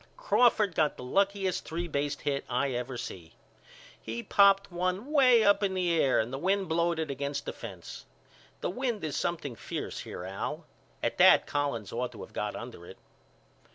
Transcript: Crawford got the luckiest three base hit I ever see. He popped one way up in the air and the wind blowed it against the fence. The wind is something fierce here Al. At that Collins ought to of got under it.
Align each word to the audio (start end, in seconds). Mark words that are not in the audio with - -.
Crawford 0.17 0.73
got 0.73 0.97
the 0.97 1.03
luckiest 1.03 1.63
three 1.63 1.87
base 1.87 2.15
hit 2.19 2.43
I 2.49 2.71
ever 2.71 2.97
see. 2.97 3.35
He 4.01 4.23
popped 4.23 4.71
one 4.71 5.11
way 5.11 5.43
up 5.43 5.61
in 5.61 5.75
the 5.75 5.91
air 5.91 6.19
and 6.19 6.33
the 6.33 6.39
wind 6.39 6.67
blowed 6.67 6.97
it 6.97 7.11
against 7.11 7.45
the 7.45 7.53
fence. 7.53 8.07
The 8.61 8.71
wind 8.71 9.03
is 9.03 9.15
something 9.15 9.55
fierce 9.55 9.99
here 9.99 10.23
Al. 10.23 10.65
At 11.03 11.19
that 11.19 11.45
Collins 11.45 11.93
ought 11.93 12.13
to 12.13 12.23
of 12.23 12.33
got 12.33 12.55
under 12.55 12.83
it. 12.87 12.97